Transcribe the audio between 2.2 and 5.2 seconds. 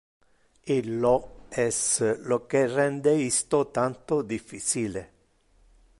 lo que rende isto tanto difficile.